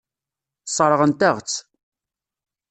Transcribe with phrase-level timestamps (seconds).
[0.67, 1.57] Sseṛɣen-aɣ-tt.